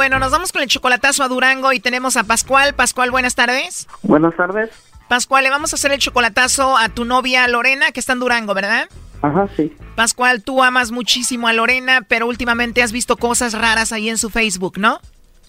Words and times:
Bueno, 0.00 0.18
nos 0.18 0.32
vamos 0.32 0.50
con 0.50 0.62
el 0.62 0.68
chocolatazo 0.68 1.22
a 1.22 1.28
Durango 1.28 1.74
y 1.74 1.78
tenemos 1.78 2.16
a 2.16 2.24
Pascual. 2.24 2.72
Pascual, 2.72 3.10
buenas 3.10 3.34
tardes. 3.34 3.86
Buenas 4.02 4.34
tardes. 4.34 4.70
Pascual, 5.10 5.44
le 5.44 5.50
vamos 5.50 5.74
a 5.74 5.76
hacer 5.76 5.92
el 5.92 5.98
chocolatazo 5.98 6.78
a 6.78 6.88
tu 6.88 7.04
novia 7.04 7.46
Lorena, 7.48 7.92
que 7.92 8.00
está 8.00 8.14
en 8.14 8.20
Durango, 8.20 8.54
¿verdad? 8.54 8.88
Ajá, 9.20 9.46
sí. 9.54 9.76
Pascual, 9.96 10.42
tú 10.42 10.62
amas 10.62 10.90
muchísimo 10.90 11.48
a 11.48 11.52
Lorena, 11.52 12.00
pero 12.08 12.26
últimamente 12.26 12.82
has 12.82 12.92
visto 12.92 13.18
cosas 13.18 13.52
raras 13.52 13.92
ahí 13.92 14.08
en 14.08 14.16
su 14.16 14.30
Facebook, 14.30 14.78
¿no? 14.78 15.00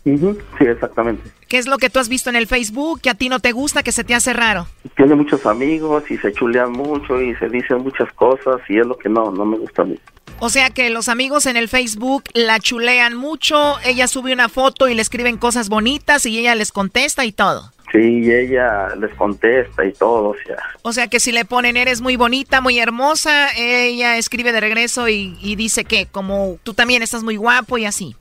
Sí, 0.04 0.20
exactamente. 0.60 1.30
¿Qué 1.48 1.58
es 1.58 1.68
lo 1.68 1.78
que 1.78 1.90
tú 1.90 2.00
has 2.00 2.10
visto 2.10 2.30
en 2.30 2.36
el 2.36 2.48
Facebook 2.48 3.02
que 3.02 3.10
a 3.10 3.14
ti 3.14 3.30
no 3.30 3.40
te 3.40 3.52
gusta, 3.52 3.84
que 3.84 3.92
se 3.92 4.04
te 4.04 4.16
hace 4.16 4.34
raro? 4.34 4.68
Tiene 4.96 5.16
muchos 5.16 5.46
amigos 5.46 6.10
y 6.10 6.18
se 6.18 6.34
chulean 6.34 6.72
mucho 6.72 7.22
y 7.22 7.36
se 7.36 7.50
dicen 7.50 7.80
muchas 7.84 8.12
cosas 8.14 8.62
y 8.68 8.80
es 8.80 8.88
lo 8.88 8.98
que 8.98 9.10
no, 9.10 9.32
no 9.32 9.46
me 9.46 9.58
gusta 9.58 9.84
a 9.84 9.86
mí. 9.86 10.00
O 10.40 10.50
sea 10.50 10.72
que 10.72 10.90
los 10.90 11.08
amigos 11.08 11.46
en 11.46 11.56
el 11.56 11.68
Facebook 11.68 12.24
la 12.34 12.60
chulean 12.60 13.16
mucho, 13.16 13.76
ella 13.86 14.08
sube 14.08 14.34
una 14.34 14.50
foto 14.50 14.90
y 14.90 14.96
le 14.96 15.04
escriben 15.04 15.38
cosas 15.38 15.70
bonitas 15.70 16.26
y 16.26 16.40
ella 16.40 16.56
les 16.56 16.72
contesta 16.72 17.26
y 17.26 17.32
todo. 17.32 17.72
Sí, 17.92 18.32
ella 18.32 18.96
les 18.96 19.14
contesta 19.16 19.86
y 19.86 19.92
todo, 19.92 20.30
o 20.30 20.36
sea. 20.46 20.58
O 20.82 20.94
sea 20.94 21.10
que 21.10 21.20
si 21.20 21.32
le 21.32 21.44
ponen 21.46 21.76
eres 21.76 22.02
muy 22.02 22.16
bonita, 22.16 22.62
muy 22.62 22.80
hermosa, 22.80 23.50
ella 23.56 24.18
escribe 24.18 24.54
de 24.54 24.62
regreso 24.62 25.10
y, 25.10 25.56
dice 25.56 25.84
que 25.84 26.06
como 26.06 26.58
tú 26.64 26.74
también 26.74 27.04
estás 27.04 27.22
muy 27.22 27.36
guapo 27.36 27.78
y 27.78 27.86
así. 27.86 28.16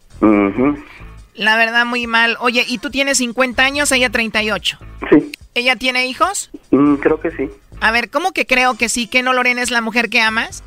La 1.34 1.56
verdad, 1.56 1.86
muy 1.86 2.06
mal. 2.06 2.36
Oye, 2.40 2.64
¿y 2.66 2.78
tú 2.78 2.90
tienes 2.90 3.18
50 3.18 3.62
años, 3.62 3.92
ella 3.92 4.10
38? 4.10 4.78
Sí. 5.10 5.32
¿Ella 5.54 5.76
tiene 5.76 6.06
hijos? 6.06 6.50
Mm, 6.70 6.96
creo 6.96 7.20
que 7.20 7.30
sí. 7.32 7.48
A 7.80 7.90
ver, 7.92 8.10
¿cómo 8.10 8.32
que 8.32 8.46
creo 8.46 8.74
que 8.74 8.88
sí? 8.88 9.06
¿Que 9.06 9.22
no 9.22 9.32
Lorena 9.32 9.62
es 9.62 9.70
la 9.70 9.80
mujer 9.80 10.10
que 10.10 10.20
amas? 10.20 10.62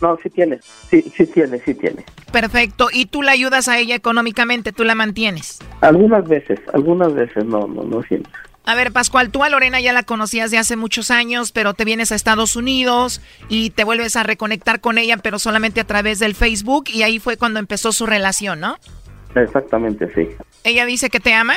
No, 0.00 0.18
sí 0.22 0.28
tiene, 0.28 0.60
sí, 0.90 1.02
sí 1.16 1.26
tiene, 1.26 1.58
sí 1.60 1.74
tiene. 1.74 2.04
Perfecto. 2.30 2.88
¿Y 2.92 3.06
tú 3.06 3.22
la 3.22 3.32
ayudas 3.32 3.68
a 3.68 3.78
ella 3.78 3.94
económicamente? 3.94 4.72
¿Tú 4.72 4.84
la 4.84 4.94
mantienes? 4.94 5.60
Algunas 5.80 6.28
veces, 6.28 6.60
algunas 6.74 7.14
veces, 7.14 7.44
no, 7.44 7.66
no, 7.66 7.84
no 7.84 8.02
siempre. 8.02 8.30
A 8.66 8.74
ver, 8.74 8.92
Pascual, 8.92 9.30
tú 9.30 9.44
a 9.44 9.48
Lorena 9.50 9.80
ya 9.80 9.92
la 9.92 10.04
conocías 10.04 10.50
de 10.50 10.58
hace 10.58 10.76
muchos 10.76 11.10
años, 11.10 11.52
pero 11.52 11.74
te 11.74 11.84
vienes 11.84 12.12
a 12.12 12.14
Estados 12.14 12.56
Unidos 12.56 13.20
y 13.48 13.70
te 13.70 13.84
vuelves 13.84 14.16
a 14.16 14.22
reconectar 14.22 14.80
con 14.80 14.96
ella, 14.96 15.18
pero 15.18 15.38
solamente 15.38 15.80
a 15.80 15.86
través 15.86 16.18
del 16.18 16.34
Facebook 16.34 16.84
y 16.88 17.02
ahí 17.02 17.18
fue 17.18 17.36
cuando 17.36 17.60
empezó 17.60 17.92
su 17.92 18.06
relación, 18.06 18.60
¿no? 18.60 18.78
Exactamente, 19.34 20.12
sí. 20.14 20.28
¿Ella 20.62 20.86
dice 20.86 21.10
que 21.10 21.20
te 21.20 21.34
ama? 21.34 21.56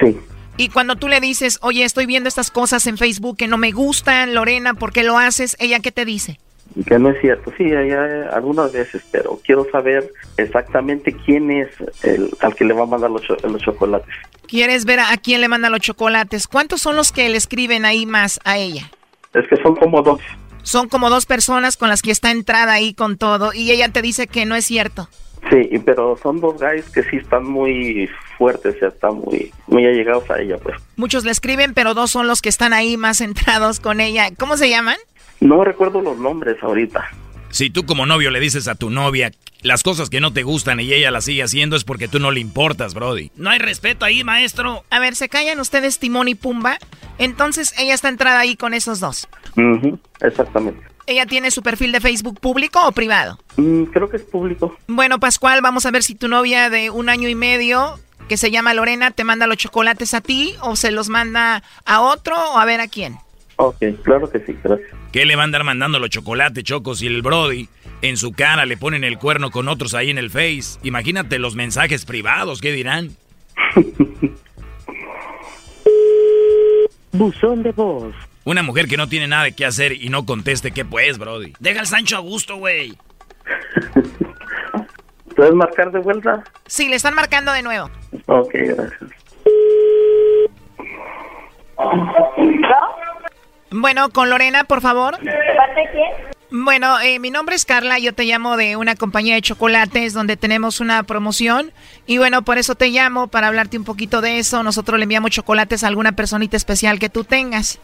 Sí. 0.00 0.18
Y 0.56 0.68
cuando 0.68 0.96
tú 0.96 1.08
le 1.08 1.20
dices, 1.20 1.58
oye, 1.62 1.84
estoy 1.84 2.06
viendo 2.06 2.28
estas 2.28 2.50
cosas 2.50 2.86
en 2.86 2.98
Facebook 2.98 3.36
que 3.36 3.48
no 3.48 3.56
me 3.56 3.72
gustan, 3.72 4.34
Lorena, 4.34 4.74
¿por 4.74 4.92
qué 4.92 5.02
lo 5.02 5.18
haces? 5.18 5.56
¿Ella 5.58 5.80
qué 5.80 5.92
te 5.92 6.04
dice? 6.04 6.38
Que 6.86 6.98
no 6.98 7.10
es 7.10 7.20
cierto, 7.20 7.52
sí, 7.58 7.64
hay, 7.64 7.90
algunas 8.32 8.72
veces, 8.72 9.02
pero 9.10 9.38
quiero 9.44 9.66
saber 9.70 10.10
exactamente 10.38 11.14
quién 11.24 11.50
es 11.50 11.68
el 12.02 12.30
al 12.40 12.54
que 12.54 12.64
le 12.64 12.72
va 12.72 12.84
a 12.84 12.86
mandar 12.86 13.10
los, 13.10 13.22
los 13.28 13.62
chocolates. 13.62 14.14
¿Quieres 14.46 14.84
ver 14.84 15.00
a, 15.00 15.16
quién 15.16 15.40
le 15.42 15.48
manda 15.48 15.68
los 15.68 15.80
chocolates? 15.80 16.46
¿Cuántos 16.46 16.80
son 16.80 16.96
los 16.96 17.12
que 17.12 17.28
le 17.28 17.36
escriben 17.36 17.84
ahí 17.84 18.06
más 18.06 18.40
a 18.44 18.56
ella? 18.56 18.90
Es 19.34 19.46
que 19.48 19.56
son 19.62 19.76
como 19.76 20.02
dos. 20.02 20.20
Son 20.62 20.88
como 20.88 21.10
dos 21.10 21.26
personas 21.26 21.76
con 21.76 21.88
las 21.88 22.00
que 22.02 22.10
está 22.10 22.30
entrada 22.30 22.72
ahí 22.72 22.94
con 22.94 23.18
todo 23.18 23.52
y 23.52 23.70
ella 23.70 23.88
te 23.90 24.00
dice 24.00 24.26
que 24.26 24.46
no 24.46 24.54
es 24.54 24.64
cierto. 24.64 25.08
Sí, 25.50 25.70
pero 25.84 26.16
son 26.22 26.40
dos 26.40 26.60
guys 26.60 26.88
que 26.90 27.02
sí 27.04 27.16
están 27.16 27.44
muy 27.44 28.08
fuertes, 28.38 28.76
ya 28.80 28.88
están 28.88 29.16
muy, 29.16 29.52
muy 29.66 29.84
allegados 29.86 30.28
a 30.30 30.40
ella, 30.40 30.56
pues. 30.58 30.76
Muchos 30.96 31.24
le 31.24 31.30
escriben, 31.30 31.74
pero 31.74 31.94
dos 31.94 32.10
son 32.10 32.26
los 32.26 32.40
que 32.42 32.48
están 32.48 32.72
ahí 32.72 32.96
más 32.96 33.18
centrados 33.22 33.80
con 33.80 34.00
ella. 34.00 34.30
¿Cómo 34.38 34.56
se 34.56 34.70
llaman? 34.70 34.96
No 35.40 35.64
recuerdo 35.64 36.00
los 36.00 36.18
nombres 36.18 36.56
ahorita. 36.62 37.04
Si 37.50 37.68
tú 37.68 37.84
como 37.84 38.06
novio 38.06 38.30
le 38.30 38.40
dices 38.40 38.66
a 38.66 38.74
tu 38.76 38.88
novia 38.88 39.30
las 39.62 39.82
cosas 39.82 40.10
que 40.10 40.20
no 40.20 40.32
te 40.32 40.42
gustan 40.42 40.80
y 40.80 40.92
ella 40.92 41.10
las 41.10 41.24
sigue 41.24 41.42
haciendo 41.42 41.76
es 41.76 41.84
porque 41.84 42.08
tú 42.08 42.18
no 42.18 42.30
le 42.30 42.40
importas, 42.40 42.94
Brody. 42.94 43.30
No 43.36 43.50
hay 43.50 43.58
respeto 43.58 44.04
ahí, 44.04 44.24
maestro. 44.24 44.84
A 44.90 44.98
ver, 44.98 45.14
¿se 45.14 45.28
callan 45.28 45.60
ustedes 45.60 45.98
Timón 45.98 46.28
y 46.28 46.34
Pumba? 46.34 46.78
Entonces 47.18 47.74
ella 47.78 47.94
está 47.94 48.08
entrada 48.08 48.40
ahí 48.40 48.56
con 48.56 48.74
esos 48.74 49.00
dos. 49.00 49.28
exactamente. 50.20 50.82
¿Ella 51.06 51.26
tiene 51.26 51.50
su 51.50 51.62
perfil 51.62 51.92
de 51.92 52.00
Facebook 52.00 52.40
público 52.40 52.80
o 52.86 52.92
privado? 52.92 53.38
Mm, 53.56 53.84
creo 53.84 54.08
que 54.08 54.16
es 54.16 54.22
público. 54.22 54.76
Bueno, 54.86 55.18
Pascual, 55.18 55.60
vamos 55.62 55.86
a 55.86 55.90
ver 55.90 56.02
si 56.02 56.14
tu 56.14 56.28
novia 56.28 56.70
de 56.70 56.90
un 56.90 57.08
año 57.08 57.28
y 57.28 57.34
medio, 57.34 57.98
que 58.28 58.36
se 58.36 58.50
llama 58.50 58.74
Lorena, 58.74 59.10
te 59.10 59.24
manda 59.24 59.46
los 59.46 59.56
chocolates 59.56 60.14
a 60.14 60.20
ti 60.20 60.54
o 60.62 60.76
se 60.76 60.90
los 60.90 61.08
manda 61.08 61.62
a 61.84 62.00
otro 62.00 62.36
o 62.36 62.58
a 62.58 62.64
ver 62.64 62.80
a 62.80 62.88
quién. 62.88 63.16
Ok, 63.56 63.78
claro 64.02 64.30
que 64.30 64.40
sí, 64.40 64.56
gracias. 64.62 64.90
¿Qué 65.12 65.26
le 65.26 65.36
va 65.36 65.42
a 65.42 65.44
andar 65.44 65.62
mandando 65.64 65.98
los 65.98 66.08
chocolates, 66.10 66.64
Chocos? 66.64 67.02
Y 67.02 67.06
el 67.06 67.20
Brody 67.22 67.68
en 68.00 68.16
su 68.16 68.32
cara 68.32 68.64
le 68.64 68.76
ponen 68.76 69.04
el 69.04 69.18
cuerno 69.18 69.50
con 69.50 69.68
otros 69.68 69.94
ahí 69.94 70.10
en 70.10 70.18
el 70.18 70.30
Face. 70.30 70.78
Imagínate 70.82 71.38
los 71.38 71.54
mensajes 71.54 72.04
privados, 72.04 72.60
¿qué 72.60 72.72
dirán? 72.72 73.10
Buzón 77.12 77.62
de 77.62 77.72
voz. 77.72 78.14
Una 78.44 78.62
mujer 78.62 78.88
que 78.88 78.96
no 78.96 79.08
tiene 79.08 79.28
nada 79.28 79.50
que 79.52 79.64
hacer 79.64 79.92
y 79.92 80.08
no 80.08 80.26
conteste, 80.26 80.72
¿qué 80.72 80.84
pues, 80.84 81.18
Brody? 81.18 81.52
Deja 81.60 81.80
al 81.80 81.86
Sancho 81.86 82.16
a 82.16 82.20
gusto, 82.20 82.56
güey. 82.56 82.96
¿Puedes 85.36 85.54
marcar 85.54 85.90
de 85.92 86.00
vuelta? 86.00 86.42
Sí, 86.66 86.88
le 86.88 86.96
están 86.96 87.14
marcando 87.14 87.52
de 87.52 87.62
nuevo. 87.62 87.90
Ok, 88.26 88.52
gracias. 88.52 89.10
Bueno, 93.70 94.10
con 94.10 94.28
Lorena, 94.28 94.64
por 94.64 94.80
favor. 94.80 95.16
Bueno, 96.54 97.00
eh, 97.00 97.18
mi 97.18 97.30
nombre 97.30 97.56
es 97.56 97.64
Carla, 97.64 97.98
yo 97.98 98.12
te 98.12 98.24
llamo 98.24 98.58
de 98.58 98.76
una 98.76 98.94
compañía 98.94 99.36
de 99.36 99.40
chocolates 99.40 100.12
donde 100.12 100.36
tenemos 100.36 100.80
una 100.80 101.02
promoción 101.02 101.72
y 102.06 102.18
bueno, 102.18 102.42
por 102.42 102.58
eso 102.58 102.74
te 102.74 102.88
llamo 102.88 103.28
para 103.28 103.48
hablarte 103.48 103.78
un 103.78 103.84
poquito 103.84 104.20
de 104.20 104.38
eso. 104.38 104.62
Nosotros 104.62 104.98
le 104.98 105.04
enviamos 105.04 105.30
chocolates 105.30 105.82
a 105.82 105.88
alguna 105.88 106.12
personita 106.12 106.58
especial 106.58 106.98
que 106.98 107.08
tú 107.08 107.24
tengas. 107.24 107.80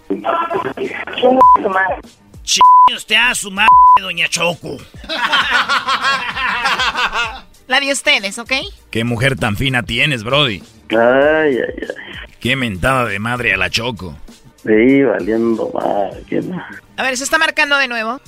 Ch 2.44 2.58
usted 2.94 3.16
a 3.16 3.34
su 3.34 3.50
madre, 3.50 3.70
doña 4.02 4.28
Choco. 4.28 4.76
La 7.68 7.80
de 7.80 7.90
ustedes, 7.90 8.38
¿ok? 8.38 8.52
Qué 8.90 9.02
mujer 9.02 9.36
tan 9.36 9.56
fina 9.56 9.82
tienes, 9.82 10.24
Brody. 10.24 10.62
Ay, 10.90 10.96
ay, 10.96 11.56
ay. 11.56 11.86
Qué 12.38 12.54
mentada 12.54 13.06
de 13.06 13.18
madre 13.18 13.54
a 13.54 13.56
la 13.56 13.70
Choco. 13.70 14.14
Sí, 14.62 15.04
valiendo 15.04 15.70
mal. 15.72 16.22
A 16.98 17.02
ver, 17.02 17.16
se 17.16 17.24
está 17.24 17.38
marcando 17.38 17.78
de 17.78 17.88
nuevo. 17.88 18.20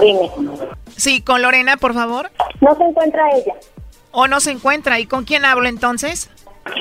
Dime. 0.00 0.30
Sí, 0.96 1.22
con 1.22 1.42
Lorena, 1.42 1.76
por 1.76 1.94
favor. 1.94 2.30
No 2.60 2.74
se 2.76 2.84
encuentra 2.84 3.22
ella. 3.34 3.54
¿O 4.10 4.28
no 4.28 4.40
se 4.40 4.50
encuentra? 4.50 4.98
¿Y 4.98 5.06
con 5.06 5.24
quién 5.24 5.44
hablo 5.44 5.68
entonces? 5.68 6.30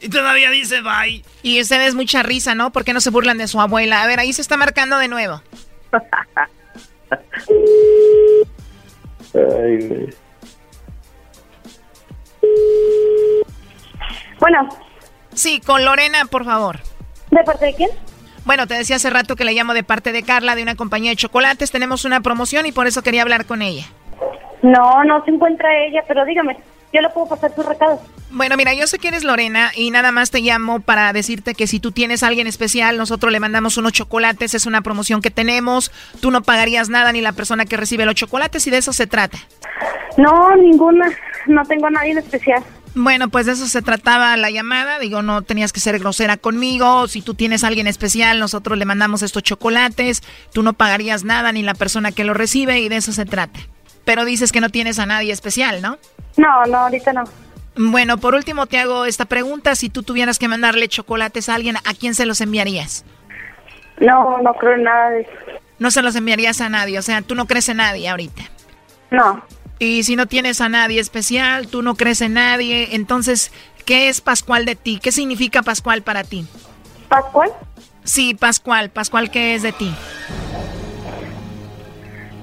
y 0.00 0.08
todavía 0.08 0.50
dice 0.50 0.80
bye. 0.82 1.24
Y 1.42 1.60
ustedes 1.60 1.94
mucha 1.94 2.22
risa, 2.22 2.54
¿no? 2.54 2.70
¿Por 2.70 2.84
qué 2.84 2.92
no 2.92 3.00
se 3.00 3.10
burlan 3.10 3.38
de 3.38 3.48
su 3.48 3.60
abuela? 3.60 4.02
A 4.02 4.06
ver, 4.06 4.20
ahí 4.20 4.32
se 4.32 4.42
está 4.42 4.56
marcando 4.56 4.98
de 4.98 5.08
nuevo. 5.08 5.42
Bueno. 14.40 14.68
Sí, 15.34 15.60
con 15.60 15.84
Lorena, 15.84 16.24
por 16.26 16.44
favor. 16.44 16.80
¿De 17.36 17.44
parte 17.44 17.66
de 17.66 17.74
quién? 17.74 17.90
Bueno, 18.46 18.66
te 18.66 18.74
decía 18.74 18.96
hace 18.96 19.10
rato 19.10 19.36
que 19.36 19.44
le 19.44 19.52
llamo 19.52 19.74
de 19.74 19.82
parte 19.82 20.10
de 20.12 20.22
Carla, 20.22 20.54
de 20.54 20.62
una 20.62 20.74
compañía 20.74 21.10
de 21.10 21.16
chocolates. 21.16 21.70
Tenemos 21.70 22.06
una 22.06 22.20
promoción 22.20 22.64
y 22.64 22.72
por 22.72 22.86
eso 22.86 23.02
quería 23.02 23.20
hablar 23.22 23.44
con 23.44 23.60
ella. 23.60 23.84
No, 24.62 25.04
no 25.04 25.22
se 25.24 25.32
encuentra 25.32 25.68
ella, 25.84 26.02
pero 26.08 26.24
dígame, 26.24 26.56
yo 26.94 27.02
le 27.02 27.10
puedo 27.10 27.28
pasar 27.28 27.54
su 27.54 27.62
recado. 27.62 28.00
Bueno, 28.30 28.56
mira, 28.56 28.72
yo 28.72 28.86
sé 28.86 28.98
que 28.98 29.08
eres 29.08 29.22
Lorena 29.22 29.70
y 29.76 29.90
nada 29.90 30.12
más 30.12 30.30
te 30.30 30.40
llamo 30.40 30.80
para 30.80 31.12
decirte 31.12 31.54
que 31.54 31.66
si 31.66 31.78
tú 31.78 31.92
tienes 31.92 32.22
a 32.22 32.28
alguien 32.28 32.46
especial, 32.46 32.96
nosotros 32.96 33.30
le 33.30 33.40
mandamos 33.40 33.76
unos 33.76 33.92
chocolates, 33.92 34.54
es 34.54 34.64
una 34.64 34.80
promoción 34.80 35.20
que 35.20 35.30
tenemos, 35.30 35.92
tú 36.22 36.30
no 36.30 36.42
pagarías 36.42 36.88
nada 36.88 37.12
ni 37.12 37.20
la 37.20 37.32
persona 37.32 37.66
que 37.66 37.76
recibe 37.76 38.06
los 38.06 38.14
chocolates 38.14 38.66
y 38.66 38.70
de 38.70 38.78
eso 38.78 38.94
se 38.94 39.06
trata. 39.06 39.36
No, 40.16 40.56
ninguna, 40.56 41.10
no 41.46 41.62
tengo 41.66 41.88
a 41.88 41.90
nadie 41.90 42.12
en 42.12 42.18
especial. 42.18 42.62
Bueno, 42.98 43.28
pues 43.28 43.44
de 43.44 43.52
eso 43.52 43.66
se 43.66 43.82
trataba 43.82 44.34
la 44.38 44.48
llamada. 44.48 44.98
Digo, 44.98 45.20
no 45.20 45.42
tenías 45.42 45.70
que 45.70 45.80
ser 45.80 45.98
grosera 45.98 46.38
conmigo. 46.38 47.06
Si 47.08 47.20
tú 47.20 47.34
tienes 47.34 47.62
a 47.62 47.66
alguien 47.66 47.86
especial, 47.86 48.40
nosotros 48.40 48.78
le 48.78 48.86
mandamos 48.86 49.20
estos 49.20 49.42
chocolates. 49.42 50.22
Tú 50.54 50.62
no 50.62 50.72
pagarías 50.72 51.22
nada 51.22 51.52
ni 51.52 51.62
la 51.62 51.74
persona 51.74 52.10
que 52.10 52.24
lo 52.24 52.32
recibe 52.32 52.80
y 52.80 52.88
de 52.88 52.96
eso 52.96 53.12
se 53.12 53.26
trata. 53.26 53.60
Pero 54.06 54.24
dices 54.24 54.50
que 54.50 54.62
no 54.62 54.70
tienes 54.70 54.98
a 54.98 55.04
nadie 55.04 55.30
especial, 55.30 55.82
¿no? 55.82 55.98
No, 56.38 56.64
no, 56.64 56.78
ahorita 56.78 57.12
no. 57.12 57.24
Bueno, 57.76 58.16
por 58.16 58.34
último 58.34 58.64
te 58.64 58.78
hago 58.78 59.04
esta 59.04 59.26
pregunta. 59.26 59.74
Si 59.74 59.90
tú 59.90 60.02
tuvieras 60.02 60.38
que 60.38 60.48
mandarle 60.48 60.88
chocolates 60.88 61.50
a 61.50 61.54
alguien, 61.54 61.76
¿a 61.76 61.92
quién 61.92 62.14
se 62.14 62.24
los 62.24 62.40
enviarías? 62.40 63.04
No, 64.00 64.38
no 64.40 64.54
creo 64.54 64.72
en 64.72 64.84
nada 64.84 65.10
de 65.10 65.20
eso. 65.20 65.30
No 65.78 65.90
se 65.90 66.00
los 66.00 66.16
enviarías 66.16 66.62
a 66.62 66.70
nadie. 66.70 66.98
O 66.98 67.02
sea, 67.02 67.20
tú 67.20 67.34
no 67.34 67.44
crees 67.46 67.68
en 67.68 67.76
nadie 67.76 68.08
ahorita. 68.08 68.42
No. 69.10 69.44
Y 69.78 70.04
si 70.04 70.16
no 70.16 70.26
tienes 70.26 70.60
a 70.60 70.68
nadie 70.68 71.00
especial, 71.00 71.68
tú 71.68 71.82
no 71.82 71.96
crees 71.96 72.22
en 72.22 72.34
nadie, 72.34 72.94
entonces, 72.94 73.52
¿qué 73.84 74.08
es 74.08 74.20
Pascual 74.20 74.64
de 74.64 74.74
ti? 74.74 74.98
¿Qué 75.02 75.12
significa 75.12 75.62
Pascual 75.62 76.02
para 76.02 76.24
ti? 76.24 76.46
¿Pascual? 77.08 77.50
Sí, 78.04 78.34
Pascual. 78.34 78.88
Pascual, 78.90 79.30
¿qué 79.30 79.54
es 79.54 79.62
de 79.62 79.72
ti? 79.72 79.94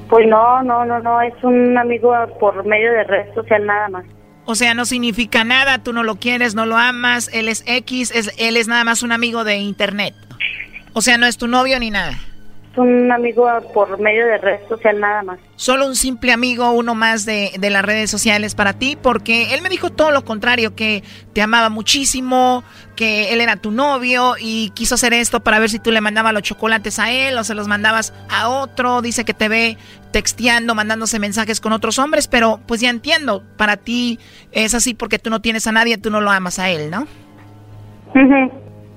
Pues 0.09 0.27
no, 0.27 0.61
no, 0.61 0.85
no, 0.85 0.99
no, 0.99 1.21
es 1.21 1.33
un 1.43 1.75
amigo 1.75 2.13
por 2.39 2.63
medio 2.67 2.91
de 2.91 3.03
red 3.05 3.33
social 3.33 3.65
nada 3.65 3.89
más. 3.89 4.05
O 4.45 4.53
sea, 4.53 4.75
no 4.75 4.85
significa 4.85 5.43
nada, 5.43 5.79
tú 5.79 5.91
no 5.91 6.03
lo 6.03 6.17
quieres, 6.17 6.53
no 6.53 6.65
lo 6.65 6.77
amas, 6.77 7.31
él 7.33 7.47
es 7.47 7.63
X, 7.65 8.11
es, 8.11 8.31
él 8.37 8.57
es 8.57 8.67
nada 8.67 8.83
más 8.83 9.01
un 9.01 9.11
amigo 9.11 9.43
de 9.43 9.57
internet. 9.57 10.13
O 10.91 11.01
sea, 11.01 11.17
no 11.17 11.25
es 11.25 11.37
tu 11.37 11.47
novio 11.47 11.79
ni 11.79 11.89
nada 11.89 12.19
un 12.77 13.11
amigo 13.11 13.47
por 13.73 13.99
medio 13.99 14.25
de 14.25 14.37
red 14.37 14.59
social 14.67 14.99
nada 14.99 15.23
más. 15.23 15.39
Solo 15.55 15.87
un 15.87 15.95
simple 15.95 16.31
amigo, 16.31 16.71
uno 16.71 16.95
más 16.95 17.25
de, 17.25 17.51
de, 17.59 17.69
las 17.69 17.85
redes 17.85 18.09
sociales 18.09 18.55
para 18.55 18.73
ti, 18.73 18.97
porque 19.01 19.53
él 19.53 19.61
me 19.61 19.69
dijo 19.69 19.89
todo 19.91 20.11
lo 20.11 20.25
contrario, 20.25 20.75
que 20.75 21.03
te 21.33 21.41
amaba 21.41 21.69
muchísimo, 21.69 22.63
que 22.95 23.33
él 23.33 23.41
era 23.41 23.57
tu 23.57 23.71
novio 23.71 24.33
y 24.39 24.71
quiso 24.71 24.95
hacer 24.95 25.13
esto 25.13 25.41
para 25.41 25.59
ver 25.59 25.69
si 25.69 25.79
tú 25.79 25.91
le 25.91 26.01
mandabas 26.01 26.33
los 26.33 26.43
chocolates 26.43 26.99
a 26.99 27.11
él 27.11 27.37
o 27.37 27.43
se 27.43 27.55
los 27.55 27.67
mandabas 27.67 28.13
a 28.29 28.49
otro. 28.49 29.01
Dice 29.01 29.25
que 29.25 29.33
te 29.33 29.49
ve 29.49 29.77
texteando, 30.11 30.75
mandándose 30.75 31.19
mensajes 31.19 31.61
con 31.61 31.73
otros 31.73 31.99
hombres, 31.99 32.27
pero 32.27 32.59
pues 32.67 32.81
ya 32.81 32.89
entiendo, 32.89 33.43
para 33.57 33.77
ti 33.77 34.19
es 34.51 34.73
así 34.73 34.93
porque 34.93 35.19
tú 35.19 35.29
no 35.29 35.41
tienes 35.41 35.67
a 35.67 35.71
nadie, 35.71 35.97
tú 35.97 36.09
no 36.09 36.21
lo 36.21 36.31
amas 36.31 36.59
a 36.59 36.69
él, 36.69 36.89
¿no? 36.89 37.07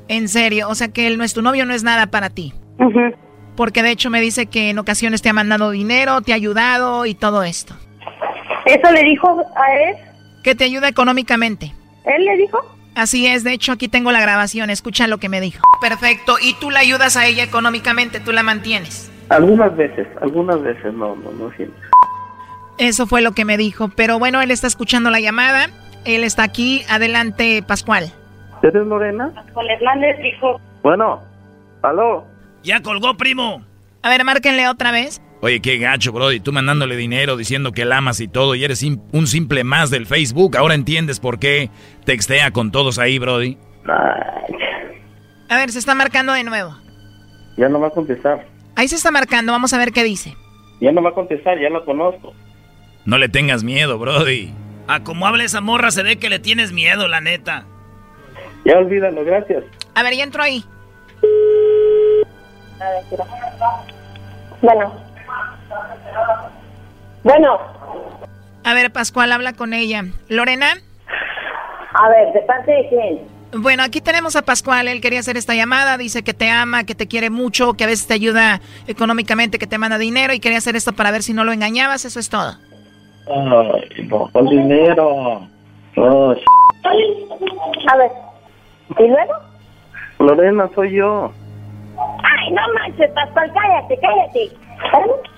En 0.08 0.28
serio, 0.28 0.69
o 0.69 0.75
sea 0.75 0.88
que 0.88 1.06
él 1.06 1.17
no 1.17 1.25
es 1.25 1.32
tu 1.32 1.43
novio, 1.43 1.64
no 1.64 1.75
es 1.75 1.82
nada 1.82 2.06
para 2.06 2.31
ti 2.31 2.52
porque 3.56 3.82
de 3.82 3.91
hecho 3.91 4.11
me 4.11 4.20
dice 4.20 4.47
que 4.47 4.70
en 4.70 4.79
ocasiones 4.79 5.23
te 5.23 5.29
ha 5.29 5.32
mandado 5.32 5.70
dinero, 5.70 6.20
te 6.20 6.32
ha 6.32 6.37
ayudado 6.37 7.06
y 7.06 7.14
todo 7.14 7.43
esto. 7.43 7.75
¿Eso 8.67 8.91
le 8.93 9.03
dijo 9.03 9.41
a 9.56 9.75
él? 9.75 9.97
Que 10.44 10.55
te 10.55 10.64
ayuda 10.64 10.88
económicamente. 10.88 11.75
¿Él 12.05 12.25
le 12.25 12.37
dijo? 12.37 12.61
Así 12.94 13.26
es, 13.26 13.44
de 13.44 13.53
hecho 13.53 13.73
aquí 13.73 13.88
tengo 13.88 14.11
la 14.11 14.20
grabación, 14.20 14.70
escucha 14.70 15.06
lo 15.06 15.19
que 15.19 15.29
me 15.29 15.41
dijo. 15.41 15.62
Perfecto, 15.81 16.37
¿y 16.41 16.55
tú 16.55 16.70
la 16.70 16.81
ayudas 16.81 17.17
a 17.17 17.26
ella 17.26 17.43
económicamente? 17.43 18.20
¿Tú 18.20 18.32
la 18.32 18.43
mantienes? 18.43 19.12
Algunas 19.29 19.76
veces, 19.76 20.06
algunas 20.23 20.62
veces, 20.62 20.94
no, 20.94 21.17
no, 21.17 21.31
no 21.32 21.50
siempre. 21.52 21.81
Eso 22.79 23.06
fue 23.06 23.20
lo 23.23 23.32
que 23.32 23.44
me 23.44 23.56
dijo, 23.56 23.88
pero 23.88 24.19
bueno, 24.19 24.41
él 24.41 24.50
está 24.50 24.67
escuchando 24.67 25.11
la 25.11 25.20
llamada, 25.20 25.69
él 26.05 26.25
está 26.25 26.44
aquí, 26.44 26.85
adelante 26.88 27.62
Pascual. 27.67 28.12
¿Eres 28.62 28.87
Lorena? 28.87 29.31
Pascual 29.35 29.69
Hernández 29.70 30.19
dijo. 30.23 30.61
Bueno, 30.82 31.20
aló. 31.82 32.25
Ya 32.67 32.83
colgó, 32.83 33.17
primo. 33.17 33.65
A 34.03 34.09
ver, 34.09 34.25
márquenle 34.25 34.69
otra 34.69 34.91
vez. 34.91 35.23
Oye, 35.41 35.61
qué 35.61 35.79
gacho, 35.79 36.11
Brody. 36.11 36.41
Tú 36.41 36.53
mandándole 36.53 36.97
dinero, 36.97 37.37
diciendo 37.37 37.71
que 37.71 37.85
la 37.85 37.99
amas 37.99 38.19
y 38.19 38.27
todo, 38.27 38.57
y 38.57 38.65
eres 38.65 38.83
un 38.83 39.27
simple 39.29 39.63
más 39.63 39.89
del 39.91 40.05
Facebook. 40.05 40.57
Ahora 40.57 40.75
entiendes 40.75 41.21
por 41.21 41.39
qué 41.39 41.71
textea 42.05 42.51
con 42.51 42.73
todos 42.73 42.99
ahí, 42.99 43.21
Brody. 43.21 43.57
A 45.49 45.57
ver, 45.57 45.71
se 45.71 45.79
está 45.79 45.95
marcando 45.95 46.33
de 46.33 46.43
nuevo. 46.43 46.77
Ya 47.57 47.69
no 47.69 47.79
va 47.79 47.87
a 47.87 47.91
contestar. 47.91 48.45
Ahí 48.75 48.89
se 48.89 48.97
está 48.97 49.12
marcando, 49.12 49.53
vamos 49.53 49.73
a 49.73 49.79
ver 49.79 49.93
qué 49.93 50.03
dice. 50.03 50.35
Ya 50.81 50.91
no 50.91 51.05
va 51.05 51.11
a 51.11 51.15
contestar, 51.15 51.61
ya 51.61 51.71
lo 51.71 51.85
conozco. 51.85 52.35
No 53.05 53.17
le 53.17 53.29
tengas 53.29 53.62
miedo, 53.62 53.97
Brody. 53.97 54.53
A 54.89 55.05
como 55.05 55.29
habla 55.29 55.45
esa 55.45 55.61
morra 55.61 55.93
se 55.93 56.03
ve 56.03 56.17
que 56.17 56.31
le 56.31 56.41
tienes 56.41 56.73
miedo, 56.73 57.07
la 57.07 57.21
neta. 57.21 57.65
Ya 58.65 58.77
olvídalo, 58.77 59.25
gracias. 59.25 59.62
A 59.95 60.03
ver, 60.03 60.15
ya 60.15 60.25
entro 60.25 60.43
ahí. 60.43 60.65
Bueno. 64.62 64.93
Bueno. 67.23 67.58
A 68.64 68.75
ver, 68.75 68.93
Pascual, 68.93 69.32
habla 69.32 69.52
con 69.52 69.73
ella. 69.73 70.05
¿Lorena? 70.28 70.67
A 71.94 72.08
ver, 72.08 72.32
¿de 72.32 72.40
parte 72.43 72.73
de 72.73 72.88
quién? 72.88 73.37
Bueno, 73.52 73.82
aquí 73.82 74.00
tenemos 74.00 74.37
a 74.37 74.43
Pascual, 74.43 74.88
él 74.88 75.00
quería 75.00 75.20
hacer 75.20 75.37
esta 75.37 75.55
llamada, 75.55 75.96
dice 75.96 76.25
que 76.25 76.34
te 76.34 76.50
ama, 76.50 76.84
que 76.84 76.94
te 76.94 77.06
quiere 77.06 77.31
mucho, 77.31 77.75
que 77.75 77.84
a 77.84 77.87
veces 77.87 78.06
te 78.06 78.14
ayuda 78.14 78.61
económicamente, 78.87 79.58
que 79.58 79.67
te 79.67 79.78
manda 79.78 79.99
dinero 79.99 80.34
y 80.34 80.40
quería 80.40 80.59
hacer 80.59 80.76
esto 80.76 80.92
para 80.92 81.11
ver 81.11 81.23
si 81.23 81.33
no 81.33 81.45
lo 81.45 81.52
engañabas, 81.52 82.04
eso 82.04 82.18
es 82.18 82.28
todo. 82.28 82.56
Ay, 83.28 84.06
no, 84.09 84.28
con 84.33 84.47
dinero. 84.47 85.49
A 85.97 87.97
ver, 87.97 88.11
¿y 88.99 89.09
luego? 89.09 89.33
Lorena, 90.18 90.68
soy 90.75 90.92
yo. 90.92 91.33
Ay, 92.47 92.53
no 92.53 92.62
manches, 92.75 93.11
Pascual, 93.12 93.53
cállate, 93.53 93.99
cállate. 93.99 94.45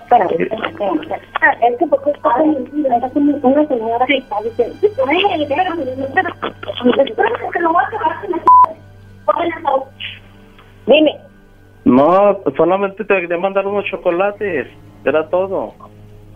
Espérame, 0.01 0.31
espérame. 0.31 1.21
Ah, 1.41 1.55
es 1.61 1.77
que 1.77 1.87
porque 1.87 2.11
está 2.11 2.29
una 2.35 3.67
señora 3.67 4.05
que 4.05 4.17
está 4.17 4.35
diciendo. 4.43 4.75
Ay, 5.07 5.43
espérame, 5.43 5.79
espérame. 5.79 6.33
Espérame 7.07 7.51
que 7.51 7.59
lo 7.59 7.73
voy 7.73 7.83
a 7.83 7.87
acabar 7.87 8.19
Dime. 10.85 11.17
No, 11.85 12.37
pues 12.43 12.55
solamente 12.55 13.03
te 13.03 13.21
quería 13.21 13.37
mandar 13.37 13.65
unos 13.65 13.85
chocolates. 13.85 14.67
Era 15.05 15.27
todo. 15.29 15.73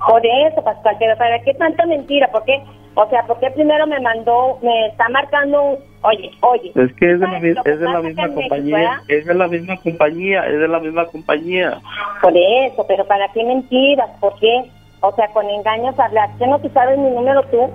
Por 0.07 0.25
eso, 0.25 0.63
Pascual, 0.63 0.95
pero 0.99 1.17
¿para 1.17 1.39
qué 1.41 1.53
tanta 1.53 1.85
mentira? 1.85 2.27
¿Por 2.31 2.43
qué? 2.45 2.63
O 2.95 3.09
sea, 3.09 3.23
¿por 3.23 3.39
qué 3.39 3.49
primero 3.51 3.87
me 3.87 3.99
mandó, 3.99 4.59
me 4.61 4.87
está 4.87 5.09
marcando 5.09 5.79
Oye, 6.03 6.31
oye. 6.41 6.71
Es 6.75 6.93
que 6.95 7.13
es 7.13 7.19
de 7.19 7.27
la, 7.27 7.37
es 7.37 7.79
de 7.79 7.85
la 7.85 8.01
misma 8.01 8.27
compañía, 8.27 9.01
es 9.07 9.25
de 9.25 9.33
la 9.33 9.47
misma 9.47 9.77
compañía, 9.77 10.45
es 10.47 10.59
de 10.59 10.67
la 10.67 10.79
misma 10.79 11.05
compañía. 11.05 11.81
Por 12.21 12.33
eso, 12.35 12.85
pero 12.87 13.05
¿para 13.05 13.29
qué 13.29 13.43
mentiras? 13.43 14.09
¿Por 14.19 14.37
qué? 14.39 14.69
O 14.99 15.15
sea, 15.15 15.27
con 15.29 15.49
engaños 15.49 15.97
hablar. 15.97 16.29
¿Qué 16.37 16.45
no 16.45 16.59
te 16.59 16.69
sabes 16.71 16.97
mi 16.97 17.09
número 17.09 17.41
tú? 17.43 17.69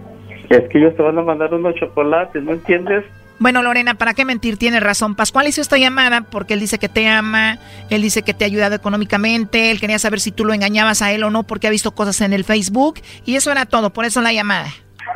Es 0.51 0.69
que 0.69 0.79
ellos 0.79 0.95
te 0.95 1.03
van 1.03 1.19
a 1.19 1.23
mandar 1.23 1.53
unos 1.55 1.75
chocolates, 1.77 2.43
¿no 2.43 2.53
entiendes? 2.53 3.05
Bueno, 3.39 3.63
Lorena, 3.63 3.95
¿para 3.95 4.13
qué 4.13 4.27
mentir? 4.27 4.59
Tiene 4.59 4.81
razón. 4.81 5.15
Pascual 5.15 5.47
hizo 5.47 5.63
esta 5.63 5.79
llamada 5.79 6.23
porque 6.31 6.55
él 6.55 6.61
dice 6.61 6.79
que 6.79 6.89
te 6.89 7.09
ama, 7.09 7.59
él 7.89 8.03
dice 8.03 8.23
que 8.23 8.35
te 8.35 8.45
ha 8.45 8.47
ayudado 8.47 8.75
económicamente, 8.75 9.71
él 9.71 9.81
quería 9.81 9.99
saber 9.99 10.21
si 10.21 10.33
tú 10.33 10.45
lo 10.45 10.53
engañabas 10.53 11.01
a 11.01 11.13
él 11.13 11.23
o 11.23 11.31
no 11.31 11.45
porque 11.45 11.67
ha 11.67 11.71
visto 11.71 11.93
cosas 11.93 12.21
en 12.21 12.33
el 12.33 12.45
Facebook 12.45 13.01
y 13.25 13.37
eso 13.37 13.53
era 13.53 13.65
todo, 13.65 13.91
por 13.91 14.05
eso 14.05 14.21
la 14.21 14.33
llamada. 14.33 14.69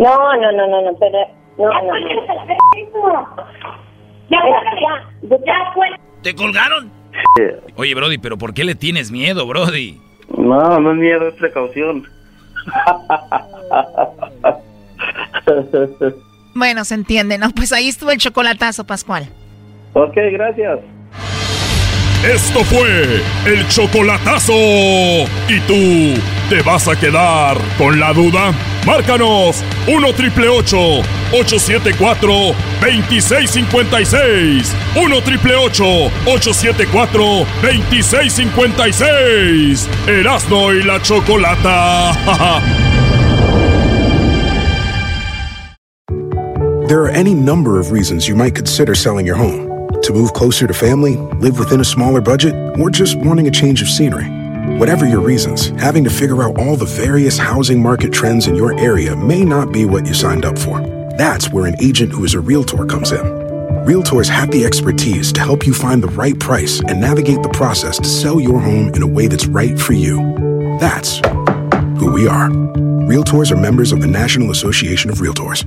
No, 0.02 0.36
no, 0.36 0.50
no, 0.50 0.66
no, 0.66 0.82
no, 0.82 0.98
pero 0.98 1.18
no, 1.58 1.66
no, 1.66 1.92
¿Te 6.22 6.34
colgaron? 6.34 6.90
Oye, 7.76 7.94
Brody, 7.94 8.18
pero 8.18 8.36
¿por 8.36 8.52
qué 8.52 8.64
le 8.64 8.74
tienes 8.74 9.12
miedo, 9.12 9.46
Brody? 9.46 10.00
No, 10.36 10.80
no 10.80 10.90
es 10.90 10.96
miedo, 10.98 11.28
es 11.28 11.34
precaución. 11.34 12.04
Bueno, 16.54 16.84
se 16.84 16.94
entiende, 16.94 17.38
¿no? 17.38 17.50
Pues 17.50 17.72
ahí 17.72 17.88
estuvo 17.88 18.10
el 18.10 18.18
chocolatazo, 18.18 18.84
Pascual. 18.84 19.26
Ok, 19.94 20.14
gracias. 20.32 20.80
Esto 22.24 22.60
fue 22.60 23.22
el 23.46 23.66
chocolatazo. 23.68 24.52
¿Y 25.48 25.60
tú 25.66 26.20
te 26.52 26.60
vas 26.60 26.86
a 26.86 26.94
quedar 26.94 27.56
con 27.78 27.98
la 27.98 28.12
duda? 28.12 28.52
Márcanos 28.84 29.64
1 29.88 30.12
triple 30.12 30.48
874 30.48 32.54
2656. 32.82 34.74
1 34.94 35.22
triple 35.22 35.54
874 35.54 37.46
2656. 37.62 39.88
Erasno 40.06 40.74
y 40.74 40.82
la 40.82 41.00
chocolata. 41.00 42.12
There 46.86 47.02
are 47.04 47.08
any 47.08 47.32
number 47.32 47.80
of 47.80 47.92
reasons 47.92 48.28
you 48.28 48.36
might 48.36 48.54
consider 48.54 48.94
selling 48.94 49.24
your 49.24 49.36
home. 49.36 49.88
To 50.02 50.12
move 50.12 50.34
closer 50.34 50.66
to 50.66 50.74
family, 50.74 51.16
live 51.40 51.58
within 51.58 51.80
a 51.80 51.84
smaller 51.84 52.20
budget, 52.20 52.54
or 52.78 52.90
just 52.90 53.16
wanting 53.16 53.48
a 53.48 53.50
change 53.50 53.80
of 53.80 53.88
scenery. 53.88 54.41
Whatever 54.78 55.06
your 55.06 55.20
reasons, 55.20 55.68
having 55.80 56.04
to 56.04 56.10
figure 56.10 56.42
out 56.42 56.58
all 56.58 56.76
the 56.76 56.84
various 56.84 57.38
housing 57.38 57.80
market 57.80 58.12
trends 58.12 58.46
in 58.46 58.54
your 58.54 58.78
area 58.78 59.14
may 59.14 59.44
not 59.44 59.72
be 59.72 59.84
what 59.84 60.06
you 60.06 60.14
signed 60.14 60.44
up 60.44 60.58
for. 60.58 60.80
That's 61.16 61.52
where 61.52 61.66
an 61.66 61.76
agent 61.80 62.12
who 62.12 62.24
is 62.24 62.34
a 62.34 62.40
realtor 62.40 62.84
comes 62.86 63.12
in. 63.12 63.22
Realtors 63.86 64.28
have 64.28 64.50
the 64.50 64.64
expertise 64.64 65.32
to 65.32 65.40
help 65.40 65.66
you 65.66 65.74
find 65.74 66.02
the 66.02 66.08
right 66.08 66.38
price 66.38 66.80
and 66.80 67.00
navigate 67.00 67.42
the 67.42 67.48
process 67.48 67.98
to 67.98 68.08
sell 68.08 68.40
your 68.40 68.60
home 68.60 68.88
in 68.94 69.02
a 69.02 69.06
way 69.06 69.26
that's 69.26 69.46
right 69.46 69.78
for 69.78 69.92
you. 69.92 70.16
That's 70.78 71.18
who 71.98 72.12
we 72.12 72.26
are. 72.26 72.48
Realtors 72.48 73.50
are 73.50 73.56
members 73.56 73.92
of 73.92 74.00
the 74.00 74.06
National 74.06 74.50
Association 74.50 75.10
of 75.10 75.18
Realtors. 75.18 75.66